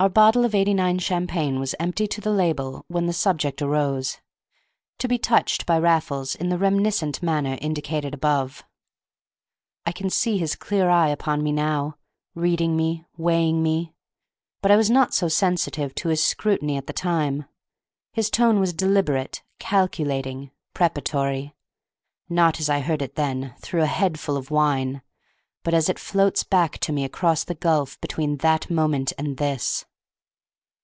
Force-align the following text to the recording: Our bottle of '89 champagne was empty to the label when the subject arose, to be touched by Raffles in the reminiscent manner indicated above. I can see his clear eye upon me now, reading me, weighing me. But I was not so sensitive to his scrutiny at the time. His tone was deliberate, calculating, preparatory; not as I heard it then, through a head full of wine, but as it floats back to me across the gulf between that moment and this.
Our 0.00 0.08
bottle 0.08 0.46
of 0.46 0.54
'89 0.54 0.98
champagne 1.00 1.60
was 1.60 1.74
empty 1.78 2.06
to 2.06 2.22
the 2.22 2.30
label 2.30 2.86
when 2.88 3.04
the 3.04 3.12
subject 3.12 3.60
arose, 3.60 4.16
to 4.96 5.06
be 5.06 5.18
touched 5.18 5.66
by 5.66 5.78
Raffles 5.78 6.34
in 6.34 6.48
the 6.48 6.56
reminiscent 6.56 7.22
manner 7.22 7.58
indicated 7.60 8.14
above. 8.14 8.64
I 9.84 9.92
can 9.92 10.08
see 10.08 10.38
his 10.38 10.56
clear 10.56 10.88
eye 10.88 11.10
upon 11.10 11.42
me 11.42 11.52
now, 11.52 11.98
reading 12.34 12.78
me, 12.78 13.04
weighing 13.18 13.62
me. 13.62 13.92
But 14.62 14.70
I 14.70 14.76
was 14.76 14.88
not 14.88 15.12
so 15.12 15.28
sensitive 15.28 15.94
to 15.96 16.08
his 16.08 16.24
scrutiny 16.24 16.78
at 16.78 16.86
the 16.86 16.94
time. 16.94 17.44
His 18.14 18.30
tone 18.30 18.58
was 18.58 18.72
deliberate, 18.72 19.42
calculating, 19.58 20.50
preparatory; 20.72 21.52
not 22.26 22.58
as 22.58 22.70
I 22.70 22.80
heard 22.80 23.02
it 23.02 23.16
then, 23.16 23.52
through 23.58 23.82
a 23.82 23.96
head 24.00 24.18
full 24.18 24.38
of 24.38 24.50
wine, 24.50 25.02
but 25.62 25.74
as 25.74 25.90
it 25.90 25.98
floats 25.98 26.42
back 26.42 26.78
to 26.78 26.92
me 26.92 27.04
across 27.04 27.44
the 27.44 27.54
gulf 27.54 28.00
between 28.00 28.38
that 28.38 28.70
moment 28.70 29.12
and 29.18 29.36
this. 29.36 29.84